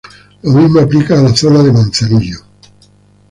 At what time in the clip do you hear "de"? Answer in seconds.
1.61-1.71